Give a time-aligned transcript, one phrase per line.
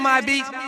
[0.00, 0.59] my beat?